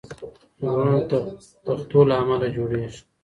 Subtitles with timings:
[0.61, 1.11] غرونه د
[1.65, 2.99] تختو له امله جوړېږي.